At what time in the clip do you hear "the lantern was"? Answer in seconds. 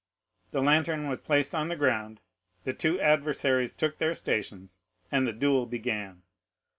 0.49-1.21